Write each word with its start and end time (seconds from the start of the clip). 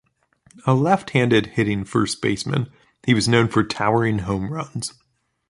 A 0.65 0.73
left-handed 0.73 1.45
hitting 1.45 1.85
first 1.85 2.23
baseman, 2.23 2.71
he 3.05 3.13
was 3.13 3.27
known 3.27 3.47
for 3.47 3.63
towering 3.63 4.17
home 4.25 4.51
runs. 4.51 4.95